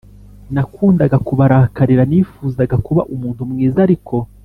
[0.53, 4.15] nakundaga kubarakarira Nifuzaga kuba umuntu mwiza ariko